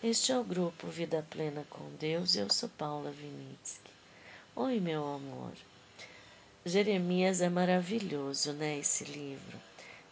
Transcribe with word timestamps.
Este 0.00 0.30
é 0.30 0.38
o 0.38 0.44
grupo 0.44 0.86
Vida 0.86 1.26
Plena 1.28 1.66
com 1.68 1.84
Deus 1.98 2.36
e 2.36 2.38
eu 2.38 2.48
sou 2.48 2.68
Paula 2.68 3.10
Vinitsky. 3.10 3.90
Oi, 4.54 4.78
meu 4.78 5.04
amor. 5.04 5.50
Jeremias 6.64 7.40
é 7.40 7.48
maravilhoso, 7.48 8.52
né? 8.52 8.78
Esse 8.78 9.02
livro. 9.02 9.58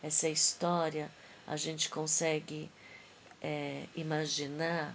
Essa 0.02 0.28
história 0.28 1.08
a 1.46 1.56
gente 1.56 1.88
consegue 1.88 2.68
é, 3.40 3.84
imaginar, 3.94 4.92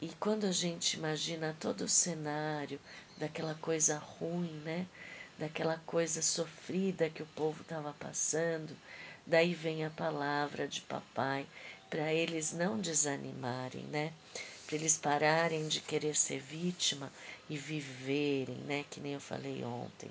e 0.00 0.08
quando 0.18 0.46
a 0.46 0.52
gente 0.52 0.96
imagina 0.96 1.56
todo 1.60 1.82
o 1.82 1.88
cenário 1.88 2.80
daquela 3.18 3.54
coisa 3.54 3.98
ruim, 3.98 4.60
né? 4.64 4.84
Daquela 5.38 5.80
coisa 5.86 6.20
sofrida 6.22 7.08
que 7.08 7.22
o 7.22 7.28
povo 7.36 7.62
estava 7.62 7.92
passando, 8.00 8.76
daí 9.24 9.54
vem 9.54 9.84
a 9.84 9.90
palavra 9.90 10.66
de 10.66 10.80
papai 10.80 11.46
para 11.92 12.10
eles 12.10 12.54
não 12.54 12.80
desanimarem, 12.80 13.82
né? 13.82 14.14
Para 14.66 14.76
eles 14.76 14.96
pararem 14.96 15.68
de 15.68 15.78
querer 15.82 16.16
ser 16.16 16.40
vítima 16.40 17.12
e 17.50 17.58
viverem, 17.58 18.56
né? 18.66 18.82
Que 18.88 18.98
nem 18.98 19.12
eu 19.12 19.20
falei 19.20 19.62
ontem. 19.62 20.10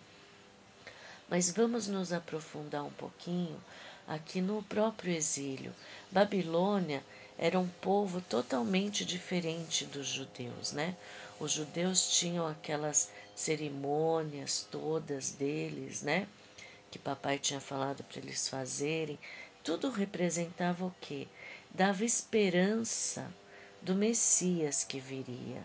Mas 1.27 1.49
vamos 1.49 1.88
nos 1.88 2.13
aprofundar 2.13 2.84
um 2.84 2.91
pouquinho 2.91 3.59
aqui 4.08 4.41
no 4.41 4.62
próprio 4.62 5.12
exílio. 5.12 5.73
Babilônia 6.12 7.03
era 7.36 7.59
um 7.59 7.67
povo 7.67 8.22
totalmente 8.22 9.03
diferente 9.03 9.84
dos 9.86 10.05
judeus, 10.05 10.73
né? 10.73 10.95
Os 11.39 11.52
judeus 11.52 12.16
tinham 12.16 12.45
aquelas 12.45 13.09
cerimônias 13.36 14.67
todas 14.70 15.31
deles, 15.31 16.03
né? 16.03 16.27
Que 16.91 17.00
papai 17.00 17.39
tinha 17.39 17.59
falado 17.59 18.03
para 18.03 18.20
eles 18.20 18.48
fazerem. 18.48 19.17
Tudo 19.63 19.89
representava 19.89 20.86
o 20.86 20.94
quê? 21.02 21.27
Dava 21.73 22.05
esperança 22.05 23.34
do 23.81 23.95
Messias 23.95 24.84
que 24.84 24.99
viria. 24.99 25.63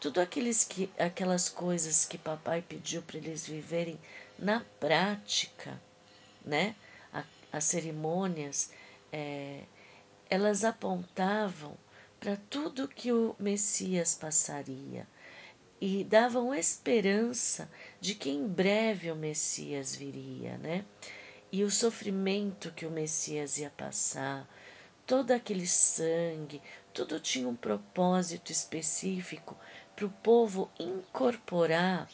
Tudo 0.00 0.20
aqueles 0.20 0.64
que, 0.64 0.90
aquelas 0.98 1.48
coisas 1.48 2.04
que 2.04 2.18
papai 2.18 2.62
pediu 2.62 3.02
para 3.02 3.16
eles 3.16 3.46
viverem 3.46 3.98
na 4.38 4.60
prática, 4.78 5.80
né? 6.44 6.74
as 7.54 7.64
cerimônias, 7.64 8.70
é, 9.12 9.60
elas 10.28 10.64
apontavam 10.64 11.76
para 12.18 12.36
tudo 12.50 12.88
que 12.88 13.12
o 13.12 13.36
Messias 13.38 14.16
passaria 14.16 15.06
e 15.80 16.02
davam 16.02 16.52
esperança 16.52 17.70
de 18.00 18.16
que 18.16 18.28
em 18.28 18.44
breve 18.44 19.08
o 19.08 19.14
Messias 19.14 19.94
viria, 19.94 20.58
né? 20.58 20.84
E 21.52 21.62
o 21.62 21.70
sofrimento 21.70 22.72
que 22.72 22.86
o 22.86 22.90
Messias 22.90 23.58
ia 23.58 23.70
passar, 23.70 24.48
todo 25.06 25.30
aquele 25.32 25.66
sangue, 25.66 26.60
tudo 26.92 27.20
tinha 27.20 27.48
um 27.48 27.56
propósito 27.56 28.50
específico 28.50 29.56
para 29.94 30.06
o 30.06 30.10
povo 30.10 30.70
incorporar, 30.78 32.08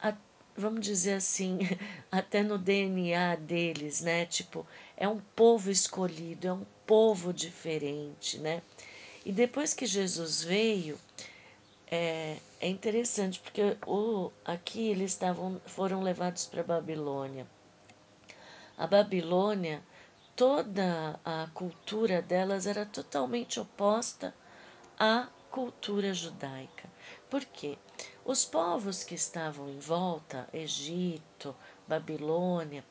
a, 0.00 0.14
vamos 0.56 0.80
dizer 0.80 1.14
assim, 1.14 1.58
até 2.10 2.42
no 2.42 2.58
DNA 2.58 3.36
deles, 3.36 4.00
né? 4.00 4.26
Tipo, 4.26 4.66
é 4.96 5.08
um 5.08 5.20
povo 5.34 5.70
escolhido, 5.70 6.46
é 6.46 6.52
um 6.52 6.64
povo 6.86 7.32
diferente, 7.32 8.38
né? 8.38 8.62
E 9.24 9.32
depois 9.32 9.74
que 9.74 9.84
Jesus 9.84 10.42
veio, 10.42 10.98
é, 11.90 12.36
é 12.60 12.68
interessante 12.68 13.40
porque 13.40 13.76
o, 13.86 14.30
aqui 14.44 14.88
eles 14.88 15.12
estavam, 15.12 15.60
foram 15.66 16.02
levados 16.02 16.46
para 16.46 16.60
a 16.60 16.64
Babilônia. 16.64 17.46
A 18.78 18.86
Babilônia 18.86 19.82
toda 20.36 21.18
a 21.24 21.48
cultura 21.52 22.22
delas 22.22 22.66
era 22.66 22.86
totalmente 22.86 23.60
oposta 23.60 24.34
à 24.98 25.28
cultura 25.50 26.14
judaica. 26.14 26.88
Por 27.28 27.44
quê? 27.44 27.76
Os 28.24 28.44
povos 28.44 29.02
que 29.04 29.14
estavam 29.14 29.68
em 29.68 29.78
volta, 29.78 30.48
Egito, 30.52 31.54
Babilônia, 31.86 32.84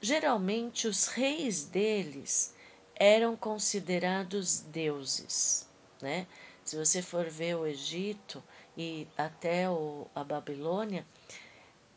geralmente 0.00 0.86
os 0.88 1.06
reis 1.06 1.64
deles 1.64 2.54
eram 2.94 3.36
considerados 3.36 4.60
deuses, 4.60 5.68
né? 6.00 6.26
Se 6.64 6.76
você 6.76 7.02
for 7.02 7.28
ver 7.28 7.56
o 7.56 7.66
Egito 7.66 8.42
e 8.76 9.06
até 9.16 9.68
o, 9.68 10.06
a 10.14 10.24
Babilônia, 10.24 11.06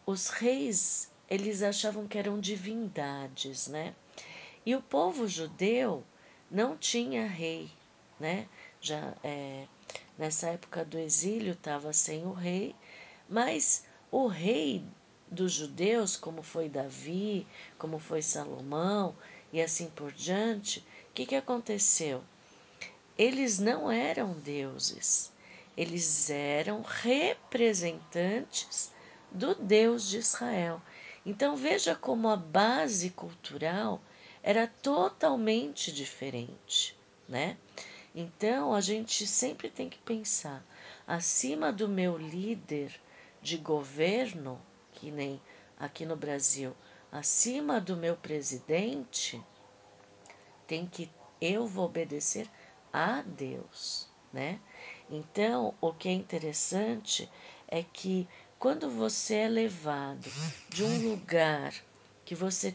os 0.05 0.28
reis 0.29 1.09
eles 1.29 1.61
achavam 1.61 2.07
que 2.07 2.17
eram 2.17 2.39
divindades, 2.39 3.67
né? 3.67 3.94
E 4.67 4.75
o 4.75 4.81
povo 4.81 5.29
judeu 5.29 6.03
não 6.51 6.75
tinha 6.75 7.25
rei, 7.25 7.72
né? 8.19 8.50
Já 8.81 9.16
é, 9.23 9.66
nessa 10.17 10.50
época 10.50 10.83
do 10.83 11.00
exílio 11.00 11.53
estava 11.53 11.94
sem 11.94 12.25
o 12.25 12.33
rei, 12.33 12.75
mas 13.29 13.85
o 14.11 14.28
rei 14.28 14.83
dos 15.31 15.53
judeus, 15.53 16.17
como 16.17 16.44
foi 16.44 16.67
Davi, 16.67 17.47
como 17.78 17.97
foi 17.97 18.22
Salomão 18.22 19.16
e 19.53 19.61
assim 19.61 19.89
por 19.89 20.11
diante, 20.11 20.85
o 21.11 21.13
que, 21.13 21.25
que 21.25 21.38
aconteceu? 21.38 22.22
Eles 23.17 23.59
não 23.59 23.89
eram 23.89 24.34
deuses, 24.34 25.31
eles 25.78 26.29
eram 26.29 26.81
representantes 26.81 28.91
do 29.31 29.55
Deus 29.55 30.09
de 30.09 30.17
Israel. 30.17 30.81
Então 31.25 31.55
veja 31.55 31.95
como 31.95 32.28
a 32.28 32.35
base 32.35 33.11
cultural 33.11 34.01
era 34.47 34.66
totalmente 34.81 35.91
diferente, 35.91 36.97
né? 37.28 37.58
Então 38.16 38.74
a 38.74 38.80
gente 38.80 39.28
sempre 39.28 39.69
tem 39.69 39.90
que 39.90 39.97
pensar 39.97 40.66
acima 41.06 41.69
do 41.69 41.85
meu 41.85 42.18
líder 42.18 42.97
de 43.41 43.58
governo, 43.58 44.58
que 44.94 45.12
nem 45.12 45.41
aqui 45.78 46.06
no 46.06 46.16
Brasil, 46.16 46.74
acima 47.12 47.81
do 47.81 47.97
meu 47.97 48.16
presidente, 48.16 49.44
tem 50.66 50.88
que 50.88 51.12
eu 51.41 51.68
vou 51.68 51.84
obedecer 51.84 52.50
a 52.94 53.22
Deus, 53.24 54.08
né? 54.31 54.62
Então, 55.09 55.75
o 55.81 55.91
que 55.91 56.08
é 56.08 56.14
interessante 56.14 57.29
é 57.68 57.84
que 57.84 58.25
quando 58.58 58.90
você 58.90 59.35
é 59.35 59.50
levado 59.50 60.31
de 60.69 60.85
um 60.85 61.09
lugar 61.09 61.74
que 62.24 62.34
você 62.34 62.74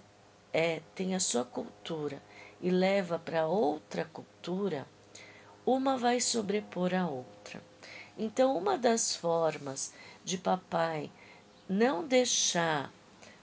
é, 0.53 0.81
tem 0.95 1.15
a 1.15 1.21
sua 1.21 1.45
cultura 1.45 2.21
e 2.61 2.71
leva 2.71 3.19
para 3.19 3.47
outra 3.47 4.05
cultura, 4.05 4.87
uma 5.65 5.97
vai 5.97 6.21
sobrepor 6.21 6.95
a 6.95 7.07
outra. 7.07 7.63
Então, 8.19 8.57
uma 8.57 8.77
das 8.77 9.17
formas 9.17 9.93
de 10.25 10.37
papai 10.37 11.11
não 11.69 12.07
deixar 12.07 12.93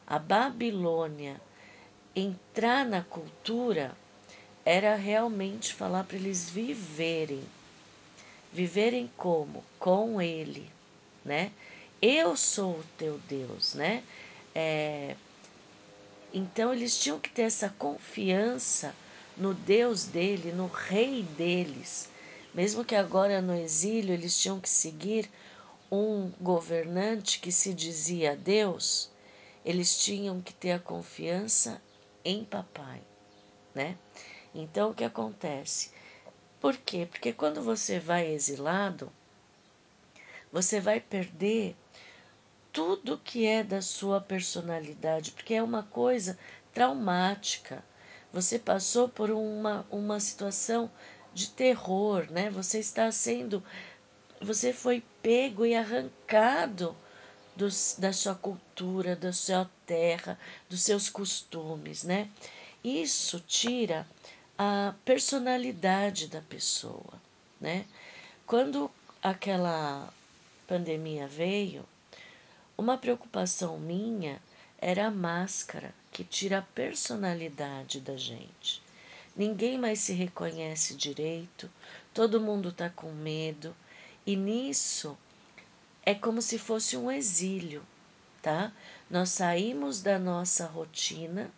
a 0.06 0.19
Babilônia 0.19 1.42
entrar 2.16 2.86
na 2.86 3.03
cultura 3.03 3.96
era 4.66 4.96
realmente 4.96 5.74
falar 5.74 6.03
para 6.03 6.18
eles 6.18 6.50
viverem. 6.50 7.44
Viverem 8.52 9.09
como? 9.18 9.64
Com 9.80 10.22
ele, 10.22 10.69
né? 11.24 11.52
Eu 12.02 12.36
sou 12.38 12.80
o 12.80 12.86
teu 12.98 13.19
Deus, 13.28 13.74
né? 13.74 14.03
É, 14.53 15.16
então 16.34 16.74
eles 16.74 16.98
tinham 17.00 17.20
que 17.20 17.30
ter 17.30 17.44
essa 17.44 17.70
confiança 17.70 18.96
no 19.36 19.54
Deus 19.54 20.06
dele, 20.06 20.52
no 20.52 20.68
rei 20.68 21.24
deles. 21.24 22.10
Mesmo 22.54 22.84
que 22.84 22.96
agora 22.96 23.42
no 23.42 23.56
exílio 23.56 24.14
eles 24.14 24.38
tinham 24.38 24.60
que 24.60 24.70
seguir 24.70 25.30
um 25.92 26.32
governante 26.40 27.40
que 27.40 27.52
se 27.52 27.74
dizia 27.74 28.36
Deus, 28.36 29.10
eles 29.66 30.04
tinham 30.04 30.42
que 30.42 30.54
ter 30.54 30.72
a 30.72 30.80
confiança 30.80 31.82
em 32.24 32.44
papai, 32.44 33.02
né? 33.74 33.98
Então 34.54 34.92
o 34.92 34.94
que 34.94 35.04
acontece? 35.04 35.92
Por 36.60 36.76
quê? 36.76 37.08
Porque 37.10 37.32
quando 37.32 37.62
você 37.62 38.00
vai 38.00 38.28
exilado, 38.28 39.12
você 40.52 40.80
vai 40.80 41.00
perder 41.00 41.75
tudo 42.71 43.18
que 43.18 43.45
é 43.45 43.63
da 43.63 43.81
sua 43.81 44.21
personalidade, 44.21 45.31
porque 45.31 45.54
é 45.54 45.63
uma 45.63 45.83
coisa 45.83 46.38
traumática. 46.74 47.83
Você 48.31 48.60
passou 48.60 49.10
por 49.10 49.31
uma, 49.31 49.86
uma 49.89 50.19
situação 50.19 50.89
de 51.33 51.50
terror, 51.50 52.27
né? 52.31 52.50
Você 52.50 52.80
está 52.80 53.12
sendo. 53.12 53.63
Você 54.42 54.71
foi 54.71 55.04
pego 55.21 55.66
e 55.66 55.75
arrancado 55.75 56.95
dos, 57.56 57.95
da 57.98 58.13
sua 58.13 58.36
cultura, 58.36 59.15
da 59.15 59.33
sua 59.33 59.69
terra, 59.86 60.39
dos 60.69 60.81
seus 60.81 61.10
costumes, 61.10 62.04
né? 62.04 62.30
Isso 62.83 63.39
tira 63.42 64.07
a 64.57 64.94
personalidade 65.04 66.27
da 66.27 66.42
pessoa, 66.42 67.13
né? 67.60 67.86
Quando 68.45 68.89
aquela 69.22 70.13
pandemia 70.68 71.27
veio, 71.27 71.86
uma 72.80 72.98
preocupação 72.98 73.78
minha 73.78 74.42
era 74.78 75.08
a 75.08 75.12
máscara 75.12 75.94
que 76.14 76.24
tira 76.24 76.60
a 76.60 76.62
personalidade 76.62 78.00
da 78.00 78.16
gente. 78.16 78.81
ninguém 79.36 79.78
mais 79.78 80.00
se 80.00 80.14
reconhece 80.14 80.96
direito, 80.96 81.70
todo 82.14 82.40
mundo 82.40 82.70
está 82.70 82.90
com 82.90 83.12
medo, 83.12 83.76
e 84.26 84.38
nisso 84.38 85.18
é 86.06 86.16
como 86.16 86.42
se 86.42 86.58
fosse 86.58 86.96
um 86.96 87.12
exílio, 87.12 87.84
tá? 88.42 88.72
Nós 89.10 89.30
saímos 89.32 90.02
da 90.02 90.18
nossa 90.18 90.66
rotina, 90.66 91.52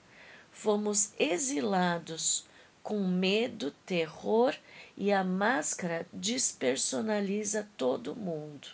fomos 0.51 1.13
exilados 1.19 2.45
com 2.81 3.00
medo, 3.07 3.69
terror 3.85 4.56
e 4.97 5.13
a 5.13 5.24
máscara 5.24 6.07
despersonaliza 6.12 7.69
todo 7.77 8.15
mundo, 8.15 8.69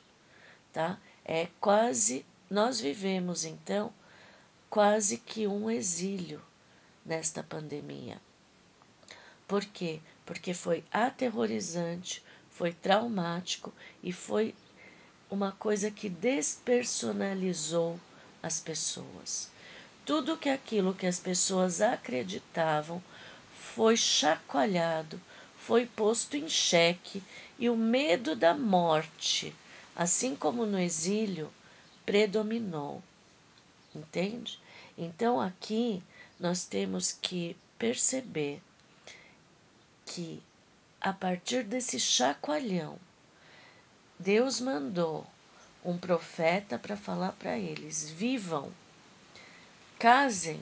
tá? 0.72 0.98
É 1.26 1.50
quase 1.60 2.26
nós 2.50 2.80
vivemos 2.80 3.44
então 3.46 3.94
quase 4.70 5.18
que 5.18 5.48
um 5.48 5.70
exílio 5.70 6.42
nesta 7.06 7.44
pandemia. 7.44 8.22
Por 9.48 9.64
quê? 9.64 10.00
Porque 10.26 10.54
foi 10.54 10.84
aterrorizante, 10.92 12.24
foi 12.52 12.74
traumático 12.74 13.74
e 14.04 14.12
foi 14.12 14.54
uma 15.30 15.52
coisa 15.52 15.92
que 15.92 16.10
despersonalizou 16.10 18.00
as 18.42 18.60
pessoas. 18.60 19.50
Tudo 20.06 20.38
que 20.38 20.50
aquilo 20.50 20.94
que 20.94 21.06
as 21.06 21.20
pessoas 21.20 21.82
acreditavam 21.82 23.04
foi 23.54 23.96
chacoalhado, 23.96 25.22
foi 25.58 25.86
posto 25.86 26.36
em 26.38 26.48
xeque 26.48 27.22
e 27.60 27.70
o 27.70 27.76
medo 27.76 28.36
da 28.36 28.54
morte, 28.54 29.54
assim 29.96 30.36
como 30.36 30.66
no 30.66 30.80
exílio, 30.80 31.52
predominou. 32.08 33.04
Entende? 33.94 34.60
Então 34.98 35.40
aqui 35.40 36.02
nós 36.40 36.66
temos 36.66 37.12
que 37.12 37.56
perceber 37.78 38.62
que 40.06 40.42
a 41.02 41.14
partir 41.14 41.64
desse 41.64 42.00
chacoalhão, 42.00 42.98
Deus 44.18 44.60
mandou 44.60 45.28
um 45.86 45.98
profeta 45.98 46.80
para 46.80 46.98
falar 46.98 47.34
para 47.34 47.58
eles: 47.58 48.10
vivam, 48.10 48.72
casem, 50.00 50.60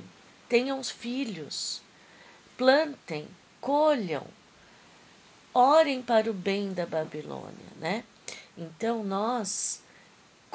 tenham 0.49 0.83
filhos, 0.83 1.81
plantem, 2.57 3.27
colham, 3.61 4.25
orem 5.53 6.01
para 6.01 6.29
o 6.29 6.33
bem 6.33 6.73
da 6.73 6.85
Babilônia, 6.85 7.71
né? 7.77 8.03
Então 8.57 9.03
nós, 9.03 9.81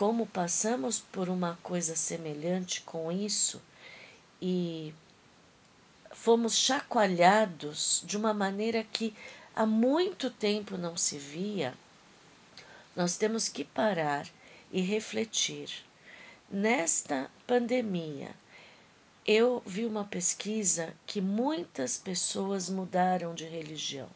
como 0.01 0.25
passamos 0.25 0.99
por 0.99 1.29
uma 1.29 1.59
coisa 1.63 1.95
semelhante 1.95 2.81
com 2.81 3.13
isso 3.13 3.61
e 4.41 4.95
fomos 6.11 6.57
chacoalhados 6.57 8.03
de 8.07 8.17
uma 8.17 8.33
maneira 8.33 8.83
que 8.83 9.15
há 9.55 9.67
muito 9.67 10.31
tempo 10.31 10.79
não 10.79 10.97
se 10.97 11.19
via, 11.19 11.75
nós 12.97 13.19
temos 13.19 13.47
que 13.47 13.63
parar 13.63 14.27
e 14.73 14.81
refletir. 14.81 15.69
Nesta 16.51 17.31
pandemia, 17.47 18.31
eu 19.27 19.63
vi 19.67 19.85
uma 19.85 20.05
pesquisa 20.05 20.95
que 21.05 21.21
muitas 21.21 21.99
pessoas 21.99 22.71
mudaram 22.71 23.35
de 23.35 23.45
religião. 23.45 24.09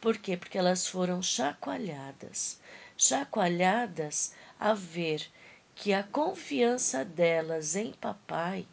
Por 0.00 0.16
quê? 0.16 0.38
Porque 0.38 0.56
elas 0.56 0.86
foram 0.86 1.22
chacoalhadas 1.22 2.58
chacoalhadas 3.02 4.32
a 4.62 4.74
ver 4.74 5.28
que 5.74 5.92
a 5.92 6.04
confiança 6.04 7.04
delas 7.04 7.74
em 7.74 7.90
papai 7.94 8.64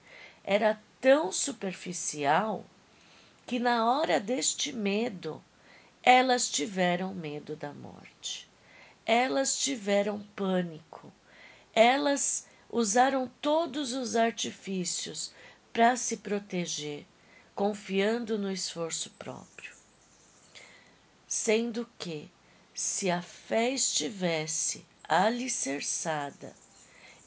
era 0.43 0.79
tão 1.01 1.31
superficial 1.31 2.63
que 3.47 3.57
na 3.57 3.91
hora 3.91 4.19
deste 4.19 4.71
medo 4.71 5.43
elas 6.03 6.47
tiveram 6.47 7.11
medo 7.15 7.55
da 7.55 7.73
morte. 7.73 8.47
Elas 9.03 9.57
tiveram 9.57 10.19
pânico. 10.35 11.11
Elas 11.73 12.45
usaram 12.69 13.27
todos 13.41 13.93
os 13.93 14.15
artifícios 14.15 15.33
para 15.73 15.95
se 15.95 16.17
proteger, 16.17 17.03
confiando 17.55 18.37
no 18.37 18.51
esforço 18.51 19.09
próprio. 19.17 19.73
Sendo 21.27 21.89
que, 21.97 22.29
se 22.75 23.09
a 23.09 23.23
fé 23.23 23.71
estivesse 23.71 24.85
alicerçada, 25.09 26.53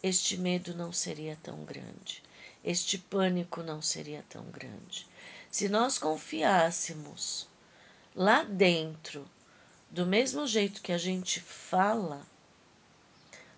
este 0.00 0.36
medo 0.36 0.72
não 0.72 0.92
seria 0.92 1.36
tão 1.42 1.64
grande, 1.64 2.22
este 2.64 2.96
pânico 2.96 3.60
não 3.60 3.82
seria 3.82 4.24
tão 4.28 4.44
grande. 4.44 5.08
Se 5.50 5.68
nós 5.68 5.98
confiássemos 5.98 7.48
lá 8.14 8.44
dentro, 8.44 9.28
do 9.90 10.06
mesmo 10.06 10.46
jeito 10.46 10.80
que 10.80 10.92
a 10.92 10.96
gente 10.96 11.40
fala, 11.40 12.24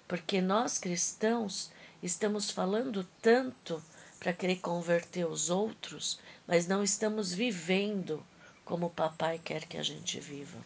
porque 0.08 0.40
nós 0.40 0.78
cristãos 0.78 1.70
estamos 2.02 2.50
falando 2.50 3.06
tanto 3.20 3.82
para 4.18 4.32
querer 4.32 4.56
converter 4.56 5.26
os 5.26 5.50
outros, 5.50 6.18
mas 6.46 6.66
não 6.66 6.82
estamos 6.82 7.30
vivendo 7.32 8.24
como 8.64 8.86
o 8.86 8.90
papai 8.90 9.38
quer 9.38 9.66
que 9.66 9.76
a 9.76 9.82
gente 9.82 10.18
viva. 10.18 10.58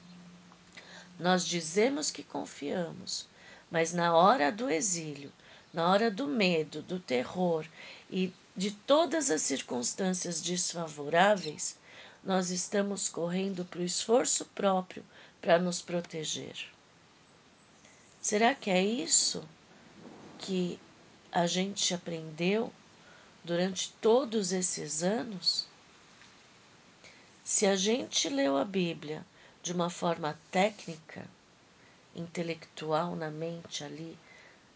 Nós 1.18 1.44
dizemos 1.44 2.10
que 2.10 2.22
confiamos, 2.22 3.28
mas 3.70 3.92
na 3.92 4.14
hora 4.14 4.50
do 4.50 4.70
exílio, 4.70 5.32
na 5.72 5.88
hora 5.90 6.10
do 6.10 6.26
medo, 6.26 6.82
do 6.82 6.98
terror 6.98 7.66
e 8.10 8.32
de 8.56 8.70
todas 8.70 9.30
as 9.30 9.42
circunstâncias 9.42 10.40
desfavoráveis, 10.40 11.76
nós 12.24 12.50
estamos 12.50 13.08
correndo 13.08 13.64
para 13.64 13.80
o 13.80 13.84
esforço 13.84 14.44
próprio 14.46 15.04
para 15.40 15.58
nos 15.58 15.80
proteger. 15.80 16.56
Será 18.20 18.54
que 18.54 18.70
é 18.70 18.84
isso 18.84 19.46
que 20.38 20.78
a 21.30 21.46
gente 21.46 21.94
aprendeu 21.94 22.72
durante 23.44 23.92
todos 24.00 24.52
esses 24.52 25.02
anos? 25.02 25.66
Se 27.44 27.66
a 27.66 27.76
gente 27.76 28.28
leu 28.28 28.56
a 28.56 28.64
Bíblia 28.64 29.24
de 29.62 29.72
uma 29.72 29.88
forma 29.88 30.38
técnica, 30.50 31.24
intelectual 32.18 33.14
na 33.14 33.30
mente 33.30 33.84
ali, 33.84 34.18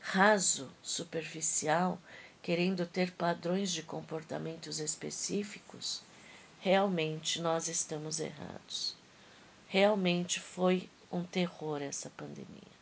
raso, 0.01 0.71
superficial, 0.83 1.99
querendo 2.43 2.87
ter 2.87 3.13
padrões 3.13 3.73
de 3.73 3.83
comportamentos 3.83 4.81
específicos, 4.81 6.03
realmente 6.59 7.41
nós 7.41 7.69
estamos 7.69 8.21
errados. 8.21 8.97
Realmente 9.69 10.41
foi 10.41 10.89
um 11.11 11.25
terror 11.25 11.81
essa 11.83 12.11
pandemia. 12.11 12.73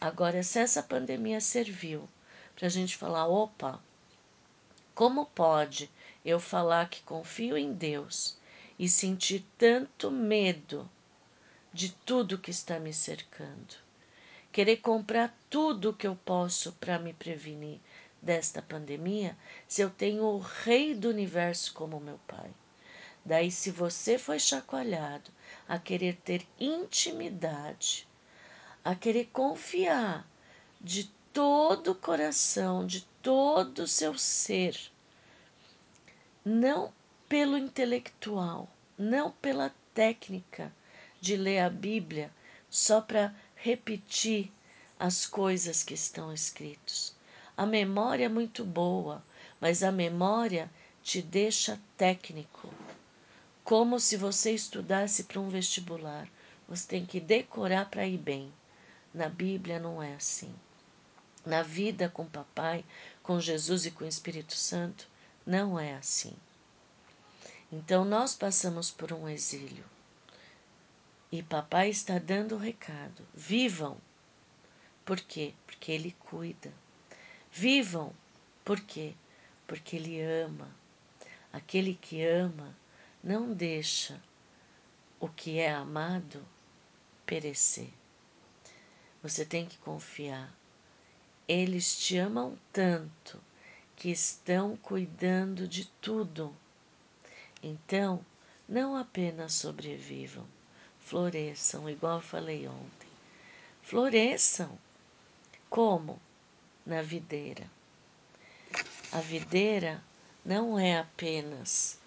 Agora, 0.00 0.42
se 0.42 0.58
essa 0.58 0.82
pandemia 0.82 1.40
serviu 1.40 2.08
para 2.56 2.66
a 2.66 2.70
gente 2.70 2.96
falar: 2.96 3.26
opa, 3.26 3.80
como 4.94 5.26
pode 5.26 5.90
eu 6.24 6.38
falar 6.38 6.88
que 6.88 7.02
confio 7.02 7.56
em 7.56 7.72
Deus 7.72 8.36
e 8.78 8.88
sentir 8.88 9.44
tanto 9.56 10.10
medo 10.10 10.90
de 11.72 11.90
tudo 11.90 12.38
que 12.38 12.50
está 12.50 12.78
me 12.78 12.92
cercando? 12.92 13.81
Querer 14.52 14.76
comprar 14.76 15.34
tudo 15.48 15.94
que 15.94 16.06
eu 16.06 16.14
posso 16.14 16.72
para 16.72 16.98
me 16.98 17.14
prevenir 17.14 17.80
desta 18.20 18.60
pandemia 18.60 19.34
se 19.66 19.80
eu 19.80 19.88
tenho 19.88 20.24
o 20.24 20.38
Rei 20.38 20.94
do 20.94 21.08
Universo 21.08 21.72
como 21.72 21.98
meu 21.98 22.20
Pai? 22.28 22.50
Daí, 23.24 23.50
se 23.50 23.70
você 23.70 24.18
foi 24.18 24.38
chacoalhado 24.38 25.30
a 25.66 25.78
querer 25.78 26.16
ter 26.16 26.46
intimidade, 26.60 28.06
a 28.84 28.94
querer 28.94 29.30
confiar 29.32 30.28
de 30.78 31.04
todo 31.32 31.92
o 31.92 31.94
coração, 31.94 32.86
de 32.86 33.02
todo 33.22 33.80
o 33.80 33.88
seu 33.88 34.18
ser, 34.18 34.76
não 36.44 36.92
pelo 37.26 37.56
intelectual, 37.56 38.68
não 38.98 39.30
pela 39.30 39.72
técnica 39.94 40.70
de 41.20 41.36
ler 41.36 41.60
a 41.60 41.70
Bíblia 41.70 42.30
só 42.68 43.00
para 43.00 43.34
repetir 43.62 44.50
as 44.98 45.24
coisas 45.24 45.84
que 45.84 45.94
estão 45.94 46.32
escritas. 46.32 47.14
A 47.56 47.64
memória 47.64 48.24
é 48.24 48.28
muito 48.28 48.64
boa, 48.64 49.24
mas 49.60 49.84
a 49.84 49.92
memória 49.92 50.68
te 51.00 51.22
deixa 51.22 51.80
técnico, 51.96 52.68
como 53.62 54.00
se 54.00 54.16
você 54.16 54.50
estudasse 54.52 55.24
para 55.24 55.38
um 55.38 55.48
vestibular. 55.48 56.28
Você 56.68 56.88
tem 56.88 57.06
que 57.06 57.20
decorar 57.20 57.88
para 57.88 58.04
ir 58.04 58.18
bem. 58.18 58.52
Na 59.14 59.28
Bíblia 59.28 59.78
não 59.78 60.02
é 60.02 60.14
assim. 60.14 60.52
Na 61.46 61.62
vida 61.62 62.08
com 62.08 62.26
papai, 62.26 62.84
com 63.22 63.38
Jesus 63.38 63.86
e 63.86 63.92
com 63.92 64.04
o 64.04 64.08
Espírito 64.08 64.56
Santo, 64.56 65.06
não 65.46 65.78
é 65.78 65.94
assim. 65.94 66.34
Então 67.70 68.04
nós 68.04 68.34
passamos 68.34 68.90
por 68.90 69.12
um 69.12 69.28
exílio. 69.28 69.91
E 71.32 71.42
papai 71.42 71.88
está 71.88 72.18
dando 72.18 72.56
o 72.56 72.58
recado: 72.58 73.26
vivam. 73.34 73.96
Por 75.02 75.18
quê? 75.18 75.54
Porque 75.66 75.90
ele 75.90 76.14
cuida. 76.20 76.70
Vivam. 77.50 78.12
Por 78.62 78.78
quê? 78.78 79.14
Porque 79.66 79.96
ele 79.96 80.20
ama. 80.20 80.68
Aquele 81.50 81.94
que 81.94 82.22
ama 82.22 82.76
não 83.24 83.54
deixa 83.54 84.22
o 85.18 85.28
que 85.28 85.58
é 85.58 85.72
amado 85.72 86.44
perecer. 87.24 87.90
Você 89.22 89.44
tem 89.44 89.64
que 89.64 89.78
confiar. 89.78 90.54
Eles 91.48 91.96
te 91.96 92.18
amam 92.18 92.58
tanto 92.72 93.40
que 93.96 94.10
estão 94.10 94.76
cuidando 94.76 95.66
de 95.66 95.86
tudo. 96.00 96.54
Então, 97.62 98.24
não 98.68 98.96
apenas 98.96 99.54
sobrevivam, 99.54 100.46
floresçam, 101.04 101.88
igual 101.88 102.16
eu 102.16 102.22
falei 102.22 102.66
ontem. 102.66 103.08
Floresçam. 103.82 104.78
Como? 105.68 106.20
Na 106.84 107.02
videira. 107.02 107.70
A 109.12 109.20
videira 109.20 110.02
não 110.44 110.78
é 110.78 110.98
apenas 110.98 111.98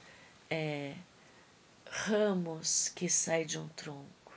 é, 0.50 0.96
ramos 1.86 2.90
que 2.90 3.10
saem 3.10 3.46
de 3.46 3.58
um 3.58 3.68
tronco, 3.70 4.34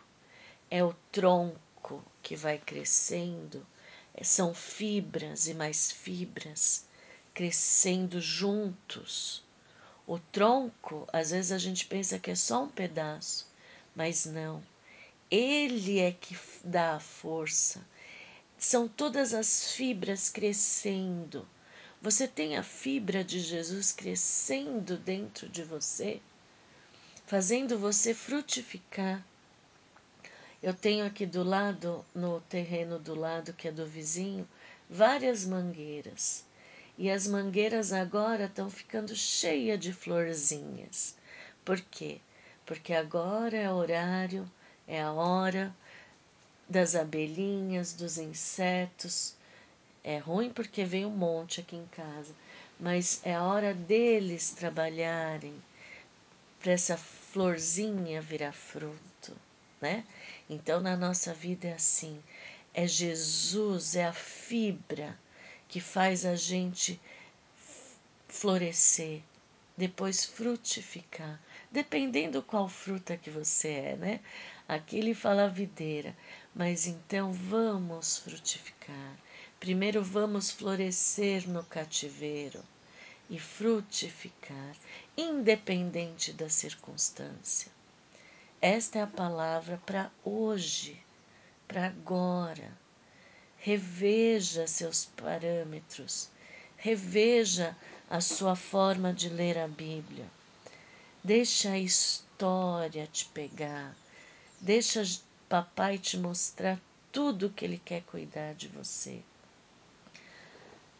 é 0.70 0.84
o 0.84 0.94
tronco 1.10 2.04
que 2.22 2.36
vai 2.36 2.58
crescendo, 2.58 3.66
é, 4.14 4.22
são 4.22 4.54
fibras 4.54 5.48
e 5.48 5.54
mais 5.54 5.90
fibras 5.90 6.86
crescendo 7.34 8.20
juntos. 8.20 9.42
O 10.06 10.18
tronco, 10.18 11.08
às 11.12 11.30
vezes 11.30 11.52
a 11.52 11.58
gente 11.58 11.86
pensa 11.86 12.18
que 12.18 12.30
é 12.30 12.34
só 12.34 12.64
um 12.64 12.68
pedaço, 12.68 13.47
mas 13.98 14.26
não. 14.26 14.62
Ele 15.28 15.98
é 15.98 16.12
que 16.12 16.38
dá 16.62 16.94
a 16.94 17.00
força. 17.00 17.84
São 18.56 18.86
todas 18.86 19.34
as 19.34 19.72
fibras 19.72 20.30
crescendo. 20.30 21.44
Você 22.00 22.28
tem 22.28 22.56
a 22.56 22.62
fibra 22.62 23.24
de 23.24 23.40
Jesus 23.40 23.90
crescendo 23.90 24.96
dentro 24.98 25.48
de 25.48 25.64
você, 25.64 26.20
fazendo 27.26 27.76
você 27.76 28.14
frutificar. 28.14 29.26
Eu 30.62 30.72
tenho 30.72 31.04
aqui 31.04 31.26
do 31.26 31.42
lado, 31.42 32.06
no 32.14 32.40
terreno 32.42 33.00
do 33.00 33.16
lado 33.16 33.52
que 33.52 33.66
é 33.66 33.72
do 33.72 33.84
vizinho, 33.84 34.48
várias 34.88 35.44
mangueiras. 35.44 36.44
E 36.96 37.10
as 37.10 37.26
mangueiras 37.26 37.92
agora 37.92 38.44
estão 38.44 38.70
ficando 38.70 39.16
cheias 39.16 39.80
de 39.80 39.92
florzinhas. 39.92 41.16
Por 41.64 41.80
quê? 41.80 42.20
Porque 42.68 42.92
agora 42.92 43.56
é 43.56 43.72
horário, 43.72 44.46
é 44.86 45.00
a 45.00 45.10
hora 45.10 45.74
das 46.68 46.94
abelhinhas, 46.94 47.94
dos 47.94 48.18
insetos. 48.18 49.34
É 50.04 50.18
ruim 50.18 50.50
porque 50.50 50.84
vem 50.84 51.06
um 51.06 51.10
monte 51.10 51.62
aqui 51.62 51.76
em 51.76 51.86
casa, 51.86 52.34
mas 52.78 53.22
é 53.24 53.34
a 53.34 53.42
hora 53.42 53.72
deles 53.72 54.50
trabalharem 54.50 55.54
para 56.60 56.72
essa 56.72 56.98
florzinha 56.98 58.20
virar 58.20 58.52
fruto, 58.52 59.34
né? 59.80 60.04
Então 60.48 60.78
na 60.78 60.94
nossa 60.94 61.32
vida 61.32 61.68
é 61.68 61.72
assim, 61.72 62.22
é 62.74 62.86
Jesus, 62.86 63.96
é 63.96 64.04
a 64.04 64.12
fibra 64.12 65.18
que 65.68 65.80
faz 65.80 66.26
a 66.26 66.36
gente 66.36 67.00
florescer, 68.28 69.22
depois 69.74 70.26
frutificar, 70.26 71.40
dependendo 71.70 72.42
qual 72.42 72.68
fruta 72.68 73.16
que 73.16 73.30
você 73.30 73.68
é, 73.68 73.96
né? 73.96 74.20
Aqui 74.68 74.98
ele 74.98 75.14
fala 75.14 75.48
videira, 75.48 76.16
mas 76.54 76.86
então 76.86 77.32
vamos 77.32 78.18
frutificar. 78.18 79.16
Primeiro 79.60 80.02
vamos 80.02 80.50
florescer 80.50 81.48
no 81.48 81.64
cativeiro 81.64 82.62
e 83.28 83.38
frutificar, 83.38 84.74
independente 85.16 86.32
da 86.32 86.48
circunstância. 86.48 87.70
Esta 88.60 88.98
é 88.98 89.02
a 89.02 89.06
palavra 89.06 89.80
para 89.84 90.10
hoje, 90.24 91.00
para 91.66 91.86
agora 91.86 92.72
reveja 93.58 94.66
seus 94.66 95.04
parâmetros, 95.04 96.30
reveja 96.76 97.76
a 98.08 98.20
sua 98.20 98.54
forma 98.56 99.12
de 99.12 99.28
ler 99.28 99.58
a 99.58 99.66
Bíblia. 99.66 100.24
Deixa 101.28 101.72
a 101.72 101.78
história 101.78 103.06
te 103.06 103.26
pegar, 103.26 103.94
deixa 104.58 105.02
papai 105.46 105.98
te 105.98 106.16
mostrar 106.16 106.80
tudo 107.12 107.50
que 107.50 107.66
ele 107.66 107.78
quer 107.84 108.00
cuidar 108.04 108.54
de 108.54 108.66
você. 108.68 109.20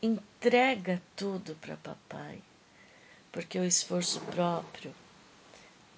Entrega 0.03 1.01
tudo 1.17 1.57
para 1.63 1.79
papai, 1.79 2.43
porque 3.33 3.59
o 3.59 3.65
esforço 3.65 4.21
próprio 4.21 4.95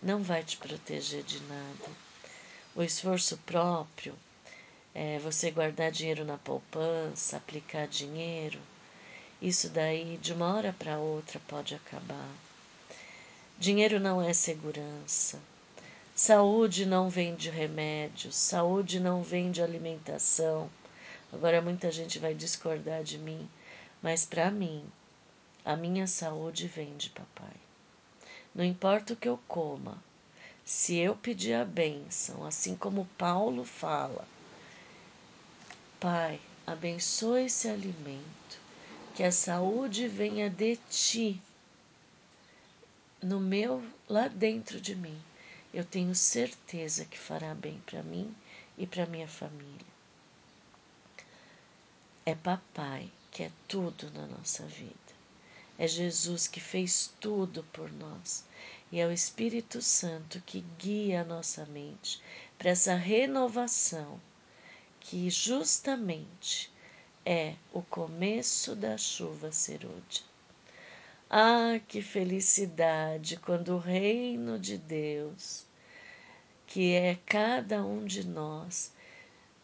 não 0.01 0.23
vai 0.23 0.45
te 0.45 0.57
proteger 0.59 1.25
de 1.25 1.41
nada. 1.47 1.91
O 2.77 2.85
esforço 2.85 3.37
próprio 3.39 4.15
é, 4.95 5.19
você 5.19 5.51
guardar 5.51 5.91
dinheiro 5.91 6.25
na 6.25 6.39
poupança, 6.39 7.37
aplicar 7.37 7.89
dinheiro, 7.89 8.61
isso 9.43 9.69
daí 9.69 10.19
de 10.19 10.33
uma 10.33 10.55
hora 10.55 10.73
para 10.73 11.01
outra 11.01 11.41
pode 11.49 11.75
acabar. 11.75 12.31
Dinheiro 13.61 14.00
não 14.00 14.23
é 14.23 14.33
segurança. 14.33 15.38
Saúde 16.17 16.87
não 16.87 17.11
vem 17.11 17.35
de 17.35 17.50
remédios, 17.50 18.35
saúde 18.35 18.99
não 18.99 19.23
vem 19.23 19.50
de 19.50 19.62
alimentação. 19.62 20.71
Agora 21.31 21.61
muita 21.61 21.93
gente 21.93 22.19
vai 22.19 22.33
discordar 22.33 23.05
de 23.05 23.19
mim, 23.19 23.47
mas 24.00 24.25
para 24.25 24.50
mim, 24.50 24.83
a 25.62 25.76
minha 25.76 26.07
saúde 26.07 26.67
vem 26.69 26.97
de 26.97 27.11
papai. 27.11 27.52
Não 28.55 28.64
importa 28.64 29.12
o 29.12 29.17
que 29.17 29.29
eu 29.29 29.38
coma, 29.47 30.02
se 30.64 30.97
eu 30.97 31.14
pedir 31.14 31.52
a 31.52 31.62
bênção, 31.62 32.47
assim 32.47 32.75
como 32.75 33.07
Paulo 33.19 33.67
fala, 33.67 34.26
Pai, 36.00 36.40
abençoa 36.67 37.43
esse 37.43 37.69
alimento, 37.69 38.59
que 39.14 39.23
a 39.23 39.31
saúde 39.31 40.09
venha 40.09 40.49
de 40.49 40.76
ti, 40.88 41.43
no 43.23 43.39
meu, 43.39 43.83
lá 44.09 44.29
dentro 44.29 44.81
de 44.81 44.95
mim. 44.95 45.21
Eu 45.73 45.85
tenho 45.85 46.15
certeza 46.15 47.05
que 47.05 47.19
fará 47.19 47.55
bem 47.55 47.81
para 47.87 48.03
mim 48.03 48.35
e 48.77 48.87
para 48.87 49.07
minha 49.07 49.29
família. 49.29 49.87
É 52.25 52.35
papai 52.35 53.11
que 53.31 53.43
é 53.43 53.53
tudo 53.69 54.11
na 54.11 54.27
nossa 54.27 54.65
vida. 54.67 54.95
É 55.79 55.87
Jesus 55.87 56.47
que 56.47 56.61
fez 56.61 57.12
tudo 57.21 57.65
por 57.73 57.91
nós. 57.93 58.45
E 58.93 58.99
é 58.99 59.07
o 59.07 59.12
Espírito 59.12 59.81
Santo 59.81 60.43
que 60.45 60.65
guia 60.79 61.21
a 61.21 61.25
nossa 61.25 61.65
mente 61.67 62.21
para 62.59 62.71
essa 62.71 62.95
renovação 62.95 64.21
que 64.99 65.31
justamente 65.31 66.71
é 67.25 67.55
o 67.73 67.83
começo 67.83 68.75
da 68.75 68.99
chuva 68.99 69.53
serúdia. 69.53 70.30
Ah, 71.33 71.79
que 71.87 72.03
felicidade 72.03 73.37
quando 73.37 73.77
o 73.77 73.79
reino 73.79 74.59
de 74.59 74.77
Deus, 74.77 75.65
que 76.67 76.93
é 76.93 77.21
cada 77.25 77.85
um 77.85 78.05
de 78.05 78.27
nós, 78.27 78.93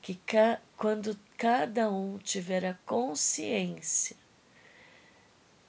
que 0.00 0.14
ca, 0.14 0.60
quando 0.76 1.18
cada 1.36 1.90
um 1.90 2.18
tiver 2.18 2.64
a 2.64 2.74
consciência 2.86 4.16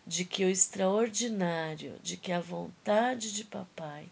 de 0.06 0.24
que 0.24 0.46
o 0.46 0.50
extraordinário, 0.50 1.98
de 2.04 2.16
que 2.16 2.32
a 2.32 2.40
vontade 2.40 3.34
de 3.34 3.44
papai 3.44 4.08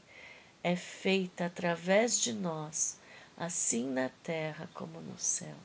é 0.63 0.75
feita 0.75 1.45
através 1.45 2.19
de 2.19 2.33
nós, 2.33 2.97
assim 3.37 3.87
na 3.87 4.09
terra 4.23 4.67
como 4.73 4.99
no 5.01 5.19
céu. 5.19 5.55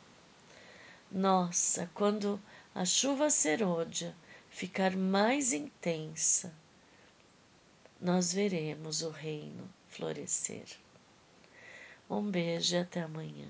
Nossa, 1.10 1.90
quando 1.94 2.38
a 2.74 2.84
chuva 2.84 3.30
serôdia 3.30 4.14
ficar 4.50 4.96
mais 4.96 5.52
intensa, 5.52 6.52
nós 8.00 8.32
veremos 8.32 9.02
o 9.02 9.10
reino 9.10 9.68
florescer. 9.88 10.66
Um 12.08 12.30
beijo 12.30 12.74
e 12.74 12.78
até 12.78 13.02
amanhã. 13.02 13.48